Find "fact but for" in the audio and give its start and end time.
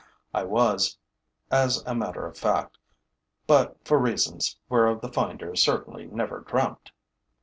2.35-3.99